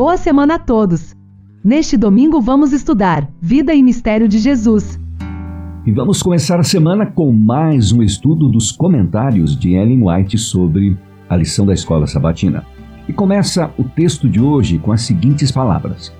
boa 0.00 0.16
semana 0.16 0.54
a 0.54 0.58
todos! 0.58 1.14
Neste 1.62 1.94
domingo 1.94 2.40
vamos 2.40 2.72
estudar 2.72 3.30
Vida 3.38 3.74
e 3.74 3.82
Mistério 3.82 4.26
de 4.26 4.38
Jesus. 4.38 4.98
E 5.84 5.92
vamos 5.92 6.22
começar 6.22 6.58
a 6.58 6.62
semana 6.62 7.04
com 7.04 7.30
mais 7.30 7.92
um 7.92 8.02
estudo 8.02 8.48
dos 8.48 8.72
comentários 8.72 9.54
de 9.54 9.74
Ellen 9.74 10.02
White 10.02 10.38
sobre 10.38 10.96
a 11.28 11.36
lição 11.36 11.66
da 11.66 11.74
escola 11.74 12.06
sabatina. 12.06 12.64
E 13.06 13.12
começa 13.12 13.70
o 13.76 13.84
texto 13.84 14.26
de 14.26 14.40
hoje 14.40 14.78
com 14.78 14.90
as 14.90 15.02
seguintes 15.02 15.52
palavras: 15.52 16.10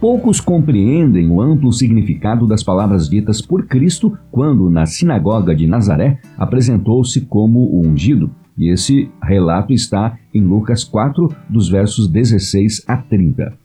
Poucos 0.00 0.40
compreendem 0.40 1.30
o 1.30 1.40
amplo 1.40 1.72
significado 1.72 2.44
das 2.44 2.64
palavras 2.64 3.08
ditas 3.08 3.40
por 3.40 3.68
Cristo 3.68 4.18
quando, 4.32 4.68
na 4.68 4.84
sinagoga 4.84 5.54
de 5.54 5.64
Nazaré, 5.64 6.18
apresentou-se 6.36 7.20
como 7.20 7.60
o 7.60 7.86
ungido. 7.86 8.32
E 8.58 8.72
esse 8.72 9.08
relato 9.22 9.72
está 9.72 10.18
em 10.34 10.42
Lucas 10.42 10.82
4, 10.82 11.32
dos 11.48 11.68
versos 11.68 12.08
16 12.08 12.84
a 12.88 12.96
30. 12.96 13.56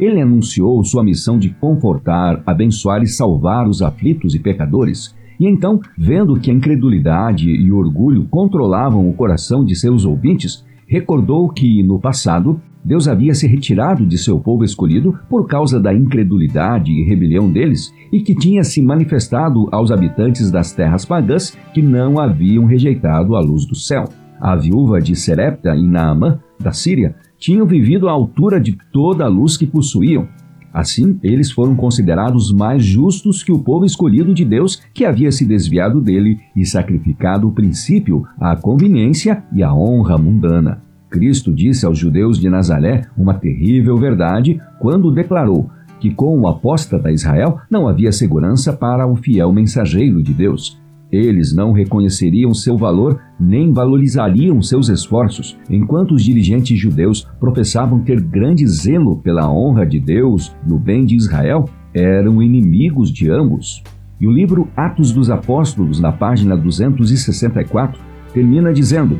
Ele 0.00 0.20
anunciou 0.22 0.82
sua 0.82 1.04
missão 1.04 1.38
de 1.38 1.50
confortar, 1.50 2.42
abençoar 2.46 3.02
e 3.02 3.06
salvar 3.06 3.68
os 3.68 3.82
aflitos 3.82 4.34
e 4.34 4.38
pecadores. 4.38 5.14
E 5.38 5.46
então, 5.46 5.80
vendo 5.96 6.38
que 6.40 6.50
a 6.50 6.54
incredulidade 6.54 7.50
e 7.50 7.70
o 7.70 7.76
orgulho 7.76 8.26
controlavam 8.30 9.08
o 9.08 9.12
coração 9.12 9.64
de 9.64 9.76
seus 9.76 10.04
ouvintes, 10.04 10.64
recordou 10.86 11.48
que, 11.50 11.82
no 11.82 12.00
passado, 12.00 12.60
Deus 12.82 13.06
havia 13.06 13.34
se 13.34 13.46
retirado 13.46 14.06
de 14.06 14.16
seu 14.16 14.38
povo 14.38 14.64
escolhido 14.64 15.18
por 15.28 15.46
causa 15.46 15.78
da 15.78 15.92
incredulidade 15.92 16.90
e 16.90 17.04
rebelião 17.04 17.50
deles 17.50 17.92
e 18.10 18.20
que 18.20 18.34
tinha 18.34 18.62
se 18.62 18.80
manifestado 18.80 19.68
aos 19.70 19.90
habitantes 19.90 20.50
das 20.50 20.72
terras 20.72 21.04
pagãs 21.04 21.56
que 21.74 21.82
não 21.82 22.18
haviam 22.18 22.64
rejeitado 22.64 23.36
a 23.36 23.40
luz 23.40 23.66
do 23.66 23.74
céu. 23.74 24.04
A 24.40 24.54
viúva 24.54 25.00
de 25.00 25.16
Serepta 25.16 25.74
e 25.74 25.86
Naamã, 25.86 26.38
da 26.60 26.72
Síria, 26.72 27.14
tinham 27.38 27.66
vivido 27.66 28.08
à 28.08 28.12
altura 28.12 28.60
de 28.60 28.76
toda 28.92 29.24
a 29.24 29.28
luz 29.28 29.56
que 29.56 29.66
possuíam. 29.66 30.28
Assim, 30.72 31.18
eles 31.22 31.50
foram 31.50 31.74
considerados 31.74 32.52
mais 32.52 32.84
justos 32.84 33.42
que 33.42 33.50
o 33.50 33.58
povo 33.58 33.84
escolhido 33.84 34.34
de 34.34 34.44
Deus 34.44 34.80
que 34.92 35.04
havia 35.04 35.32
se 35.32 35.44
desviado 35.44 36.00
dele 36.00 36.38
e 36.54 36.64
sacrificado 36.64 37.48
o 37.48 37.52
princípio, 37.52 38.24
a 38.38 38.54
conveniência 38.54 39.42
e 39.52 39.62
a 39.62 39.72
honra 39.74 40.18
mundana. 40.18 40.82
Cristo 41.10 41.52
disse 41.52 41.86
aos 41.86 41.98
judeus 41.98 42.38
de 42.38 42.50
Nazaré 42.50 43.06
uma 43.16 43.34
terrível 43.34 43.96
verdade 43.96 44.60
quando 44.78 45.10
declarou 45.10 45.70
que 45.98 46.12
com 46.14 46.38
o 46.38 46.46
apóstata 46.46 47.10
Israel 47.10 47.58
não 47.70 47.88
havia 47.88 48.12
segurança 48.12 48.72
para 48.72 49.06
o 49.06 49.16
fiel 49.16 49.52
mensageiro 49.52 50.22
de 50.22 50.32
Deus. 50.32 50.80
Eles 51.10 51.54
não 51.54 51.72
reconheceriam 51.72 52.52
seu 52.52 52.76
valor 52.76 53.20
nem 53.40 53.72
valorizariam 53.72 54.60
seus 54.60 54.88
esforços, 54.88 55.56
enquanto 55.70 56.12
os 56.12 56.22
dirigentes 56.22 56.78
judeus 56.78 57.26
professavam 57.40 58.00
ter 58.00 58.20
grande 58.20 58.66
zelo 58.66 59.16
pela 59.16 59.50
honra 59.50 59.86
de 59.86 59.98
Deus 59.98 60.54
no 60.66 60.78
bem 60.78 61.06
de 61.06 61.16
Israel, 61.16 61.64
eram 61.94 62.42
inimigos 62.42 63.10
de 63.10 63.30
ambos. 63.30 63.82
E 64.20 64.26
o 64.26 64.32
livro 64.32 64.68
Atos 64.76 65.12
dos 65.12 65.30
Apóstolos, 65.30 66.00
na 66.00 66.12
página 66.12 66.56
264, 66.56 67.98
termina 68.34 68.72
dizendo: 68.72 69.18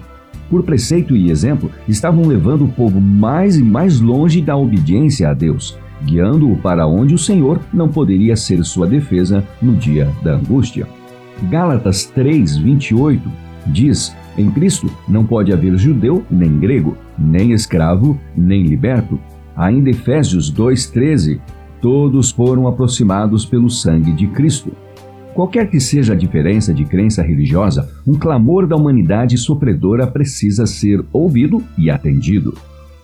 por 0.50 0.62
preceito 0.62 1.14
e 1.14 1.31
exemplo, 1.31 1.70
estavam 1.86 2.27
levando 2.27 2.64
o 2.64 2.69
povo 2.69 3.00
mais 3.00 3.56
e 3.56 3.62
mais 3.62 4.00
longe 4.00 4.41
da 4.41 4.56
obediência 4.56 5.28
a 5.28 5.34
Deus, 5.34 5.78
guiando-o 6.03 6.56
para 6.56 6.86
onde 6.86 7.14
o 7.14 7.19
Senhor 7.19 7.61
não 7.72 7.89
poderia 7.89 8.34
ser 8.34 8.64
sua 8.64 8.86
defesa 8.86 9.44
no 9.61 9.75
dia 9.75 10.11
da 10.22 10.34
angústia. 10.34 10.86
Gálatas 11.44 12.05
3, 12.06 12.56
28 12.56 13.31
diz: 13.67 14.14
Em 14.36 14.50
Cristo 14.50 14.91
não 15.08 15.25
pode 15.25 15.53
haver 15.53 15.77
judeu 15.78 16.25
nem 16.31 16.58
grego, 16.58 16.97
nem 17.19 17.53
escravo 17.53 18.19
nem 18.36 18.64
liberto. 18.64 19.19
Ainda 19.56 19.91
Efésios 19.91 20.53
2,13: 20.53 21.41
Todos 21.81 22.31
foram 22.31 22.66
aproximados 22.66 23.44
pelo 23.47 23.70
sangue 23.70 24.12
de 24.12 24.27
Cristo. 24.28 24.72
Qualquer 25.33 25.70
que 25.70 25.78
seja 25.78 26.14
a 26.14 26.16
diferença 26.16 26.75
de 26.75 26.84
crença 26.84 27.22
religiosa, 27.22 27.88
um 28.04 28.15
clamor 28.15 28.66
da 28.66 28.75
humanidade 28.75 29.38
sofredora 29.38 30.04
precisa 30.04 30.66
ser 30.66 31.04
ouvido 31.12 31.62
e 31.77 31.88
atendido. 31.88 32.54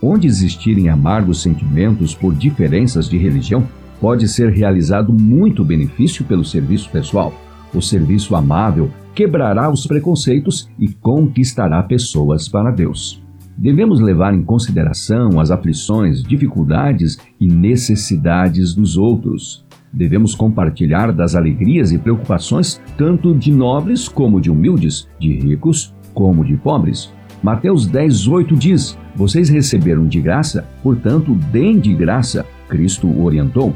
Onde 0.03 0.27
existirem 0.27 0.89
amargos 0.89 1.41
sentimentos 1.41 2.15
por 2.15 2.35
diferenças 2.35 3.09
de 3.09 3.17
religião, 3.17 3.67
pode 4.01 4.27
ser 4.29 4.51
realizado 4.51 5.13
muito 5.13 5.65
benefício 5.65 6.25
pelo 6.25 6.45
serviço 6.45 6.91
pessoal. 6.91 7.33
O 7.75 7.83
serviço 7.83 8.37
amável 8.37 8.91
quebrará 9.15 9.71
os 9.71 9.87
preconceitos 9.87 10.69
e 10.79 10.89
conquistará 10.89 11.83
pessoas 11.83 12.49
para 12.49 12.71
Deus. 12.71 13.23
Devemos 13.57 14.01
levar 14.01 14.35
em 14.35 14.43
consideração 14.43 15.39
as 15.41 15.51
aflições, 15.51 16.23
dificuldades 16.23 17.19
e 17.41 17.47
necessidades 17.47 18.75
dos 18.75 18.97
outros. 18.97 19.65
Devemos 19.93 20.35
compartilhar 20.35 21.13
das 21.13 21.37
alegrias 21.37 21.93
e 21.93 21.99
preocupações 21.99 22.81
tanto 22.99 23.33
de 23.35 23.53
nobres 23.53 24.09
como 24.09 24.41
de 24.41 24.51
humildes, 24.51 25.09
de 25.21 25.39
ricos 25.39 25.95
como 26.13 26.45
de 26.45 26.57
pobres. 26.57 27.13
Mateus 27.43 27.87
10, 27.87 28.27
8 28.27 28.57
diz: 28.57 28.99
Vocês 29.15 29.49
receberam 29.49 30.07
de 30.07 30.21
graça, 30.21 30.67
portanto, 30.83 31.35
deem 31.53 31.79
de 31.79 31.95
graça. 31.95 32.45
Cristo 32.69 33.09
orientou. 33.23 33.73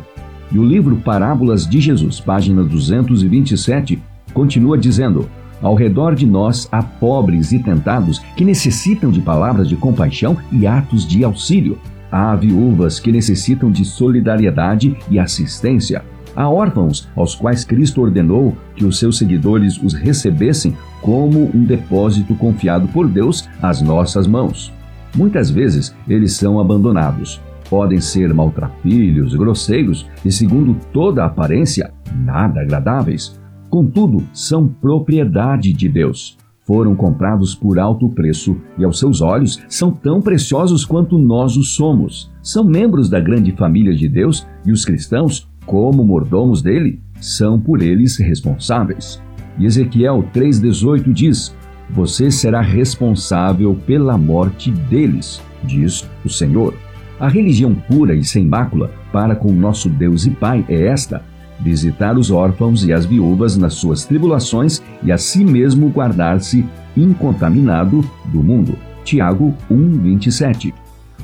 E 0.50 0.58
o 0.58 0.64
livro 0.64 0.96
Parábolas 0.96 1.66
de 1.66 1.80
Jesus, 1.80 2.20
página 2.20 2.62
227, 2.64 4.00
continua 4.32 4.78
dizendo: 4.78 5.28
Ao 5.60 5.74
redor 5.74 6.14
de 6.14 6.26
nós 6.26 6.66
há 6.72 6.82
pobres 6.82 7.52
e 7.52 7.58
tentados 7.58 8.18
que 8.36 8.44
necessitam 8.44 9.10
de 9.10 9.20
palavras 9.20 9.68
de 9.68 9.76
compaixão 9.76 10.36
e 10.50 10.66
atos 10.66 11.06
de 11.06 11.22
auxílio. 11.22 11.78
Há 12.10 12.34
viúvas 12.34 12.98
que 12.98 13.12
necessitam 13.12 13.70
de 13.70 13.84
solidariedade 13.84 14.96
e 15.10 15.18
assistência. 15.18 16.02
Há 16.34 16.48
órfãos 16.48 17.06
aos 17.14 17.34
quais 17.34 17.64
Cristo 17.64 18.00
ordenou 18.00 18.56
que 18.74 18.84
os 18.84 18.98
seus 18.98 19.18
seguidores 19.18 19.76
os 19.82 19.92
recebessem 19.92 20.74
como 21.02 21.50
um 21.54 21.64
depósito 21.64 22.34
confiado 22.34 22.88
por 22.88 23.06
Deus 23.06 23.46
às 23.60 23.82
nossas 23.82 24.26
mãos. 24.26 24.72
Muitas 25.14 25.50
vezes 25.50 25.94
eles 26.08 26.32
são 26.34 26.60
abandonados. 26.60 27.40
Podem 27.68 28.00
ser 28.00 28.32
maltrapilhos, 28.32 29.34
grosseiros 29.34 30.06
e, 30.24 30.32
segundo 30.32 30.76
toda 30.92 31.24
aparência, 31.24 31.92
nada 32.14 32.60
agradáveis. 32.62 33.38
Contudo, 33.68 34.22
são 34.32 34.66
propriedade 34.66 35.72
de 35.72 35.88
Deus 35.88 36.38
foram 36.68 36.94
comprados 36.94 37.54
por 37.54 37.78
alto 37.78 38.10
preço 38.10 38.58
e, 38.76 38.84
aos 38.84 38.98
seus 38.98 39.22
olhos, 39.22 39.58
são 39.70 39.90
tão 39.90 40.20
preciosos 40.20 40.84
quanto 40.84 41.16
nós 41.16 41.56
o 41.56 41.62
somos. 41.62 42.30
São 42.42 42.62
membros 42.62 43.08
da 43.08 43.18
grande 43.18 43.52
família 43.52 43.96
de 43.96 44.06
Deus 44.06 44.46
e 44.66 44.70
os 44.70 44.84
cristãos, 44.84 45.48
como 45.64 46.04
mordomos 46.04 46.60
dele, 46.60 47.00
são 47.18 47.58
por 47.58 47.80
eles 47.80 48.18
responsáveis. 48.18 49.18
E 49.58 49.64
Ezequiel 49.64 50.22
3,18 50.34 51.10
diz: 51.10 51.56
Você 51.88 52.30
será 52.30 52.60
responsável 52.60 53.74
pela 53.86 54.18
morte 54.18 54.70
deles, 54.70 55.40
diz 55.64 56.06
o 56.22 56.28
Senhor. 56.28 56.74
A 57.20 57.26
religião 57.26 57.74
pura 57.74 58.14
e 58.14 58.24
sem 58.24 58.44
mácula 58.44 58.92
para 59.12 59.34
com 59.34 59.52
nosso 59.52 59.88
Deus 59.88 60.24
e 60.24 60.30
Pai 60.30 60.64
é 60.68 60.86
esta: 60.86 61.22
visitar 61.58 62.16
os 62.16 62.30
órfãos 62.30 62.84
e 62.84 62.92
as 62.92 63.04
viúvas 63.04 63.56
nas 63.56 63.74
suas 63.74 64.04
tribulações 64.04 64.80
e 65.02 65.10
a 65.10 65.18
si 65.18 65.44
mesmo 65.44 65.88
guardar-se 65.88 66.64
incontaminado 66.96 68.04
do 68.26 68.42
mundo. 68.42 68.76
Tiago 69.04 69.54
1:27. 69.70 70.72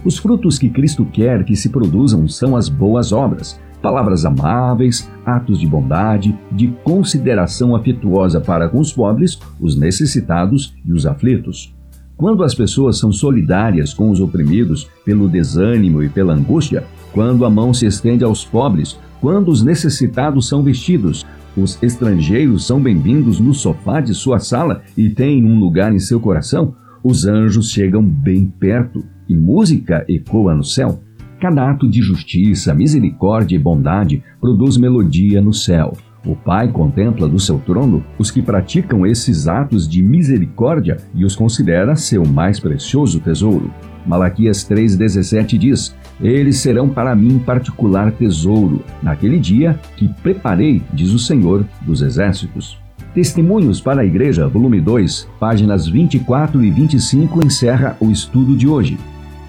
Os 0.04 0.18
frutos 0.18 0.58
que 0.58 0.68
Cristo 0.68 1.04
quer 1.04 1.44
que 1.44 1.56
se 1.56 1.68
produzam 1.68 2.26
são 2.28 2.56
as 2.56 2.68
boas 2.68 3.12
obras, 3.12 3.60
palavras 3.80 4.24
amáveis, 4.24 5.10
atos 5.24 5.60
de 5.60 5.66
bondade, 5.66 6.36
de 6.50 6.68
consideração 6.82 7.74
afetuosa 7.76 8.40
para 8.40 8.68
com 8.68 8.80
os 8.80 8.92
pobres, 8.92 9.38
os 9.60 9.76
necessitados 9.76 10.74
e 10.84 10.92
os 10.92 11.06
aflitos. 11.06 11.73
Quando 12.16 12.44
as 12.44 12.54
pessoas 12.54 12.98
são 12.98 13.10
solidárias 13.10 13.92
com 13.92 14.10
os 14.10 14.20
oprimidos 14.20 14.88
pelo 15.04 15.28
desânimo 15.28 16.02
e 16.02 16.08
pela 16.08 16.32
angústia, 16.32 16.84
quando 17.12 17.44
a 17.44 17.50
mão 17.50 17.74
se 17.74 17.86
estende 17.86 18.22
aos 18.22 18.44
pobres, 18.44 18.98
quando 19.20 19.48
os 19.48 19.62
necessitados 19.62 20.48
são 20.48 20.62
vestidos, 20.62 21.26
os 21.56 21.80
estrangeiros 21.82 22.66
são 22.66 22.80
bem-vindos 22.80 23.40
no 23.40 23.52
sofá 23.52 24.00
de 24.00 24.14
sua 24.14 24.38
sala 24.38 24.82
e 24.96 25.08
têm 25.08 25.44
um 25.44 25.58
lugar 25.58 25.92
em 25.92 25.98
seu 25.98 26.20
coração, 26.20 26.74
os 27.02 27.26
anjos 27.26 27.70
chegam 27.70 28.02
bem 28.02 28.46
perto 28.46 29.04
e 29.28 29.36
música 29.36 30.04
ecoa 30.08 30.54
no 30.54 30.64
céu. 30.64 31.00
Cada 31.40 31.68
ato 31.70 31.88
de 31.88 32.00
justiça, 32.00 32.74
misericórdia 32.74 33.56
e 33.56 33.58
bondade 33.58 34.22
produz 34.40 34.76
melodia 34.76 35.40
no 35.40 35.52
céu. 35.52 35.96
O 36.26 36.34
Pai 36.34 36.68
contempla 36.68 37.28
do 37.28 37.38
seu 37.38 37.58
trono 37.58 38.02
os 38.18 38.30
que 38.30 38.40
praticam 38.40 39.06
esses 39.06 39.46
atos 39.46 39.86
de 39.86 40.02
misericórdia 40.02 40.96
e 41.14 41.24
os 41.24 41.36
considera 41.36 41.96
seu 41.96 42.24
mais 42.24 42.58
precioso 42.58 43.20
tesouro. 43.20 43.70
Malaquias 44.06 44.66
3,17 44.68 45.58
diz: 45.58 45.94
Eles 46.20 46.56
serão 46.56 46.88
para 46.88 47.14
mim 47.14 47.38
particular 47.38 48.10
tesouro, 48.12 48.82
naquele 49.02 49.38
dia 49.38 49.78
que 49.96 50.08
preparei, 50.08 50.82
diz 50.92 51.10
o 51.12 51.18
Senhor 51.18 51.64
dos 51.82 52.00
Exércitos. 52.00 52.78
Testemunhos 53.14 53.80
para 53.80 54.02
a 54.02 54.04
Igreja, 54.04 54.48
volume 54.48 54.80
2, 54.80 55.28
páginas 55.38 55.86
24 55.86 56.64
e 56.64 56.70
25, 56.70 57.44
encerra 57.44 57.96
o 58.00 58.10
estudo 58.10 58.56
de 58.56 58.66
hoje. 58.66 58.98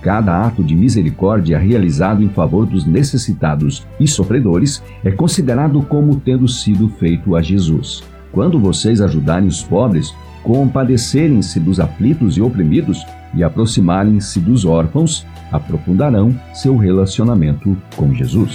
Cada 0.06 0.46
ato 0.46 0.63
de 0.63 0.75
misericórdia 0.75 1.57
realizado 1.57 2.22
em 2.22 2.30
favor 2.30 2.68
dos 2.68 2.86
necessitados 2.86 3.88
e 4.00 4.07
sofredores 4.07 4.84
é 5.04 5.10
considerado 5.10 5.81
como 5.81 6.18
tendo 6.18 6.48
sido 6.48 6.88
feito 6.88 7.36
a 7.36 7.42
Jesus. 7.42 8.04
Quando 8.31 8.60
vocês 8.60 9.02
ajudarem 9.02 9.48
os 9.48 9.63
pobres, 9.63 10.13
compadecerem-se 10.44 11.60
dos 11.60 11.80
aflitos 11.80 12.38
e 12.38 12.42
oprimidos 12.42 13.04
e 13.34 13.44
aproximarem-se 13.44 14.40
dos 14.40 14.63
órfãos, 14.63 15.25
aprofundarão 15.52 16.40
seu 16.54 16.78
relacionamento 16.78 17.75
com 17.96 18.13
Jesus. 18.13 18.54